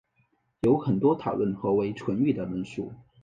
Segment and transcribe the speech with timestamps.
[0.61, 2.91] 有很多讨论何为纯育的论述。